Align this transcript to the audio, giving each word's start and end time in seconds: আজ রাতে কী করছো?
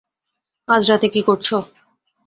আজ 0.67 0.81
রাতে 0.89 1.07
কী 1.09 1.21
করছো? 1.21 1.57